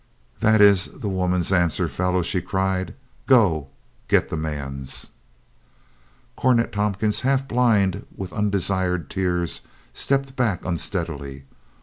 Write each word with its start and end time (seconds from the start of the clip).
"That 0.39 0.63
is 0.63 0.85
the 0.87 1.07
woman's 1.07 1.53
answer, 1.53 1.87
fellow!" 1.87 2.23
she 2.23 2.41
cried. 2.41 2.95
"Go, 3.27 3.67
get 4.07 4.29
the 4.29 4.35
man's!" 4.35 5.11
Cornet 6.35 6.71
Tompkins, 6.71 7.21
half 7.21 7.47
blind 7.47 8.07
with 8.17 8.33
undesired 8.33 9.11
tears, 9.11 9.61
stepped 9.93 10.35
back 10.35 10.65
unsteadily. 10.65 11.43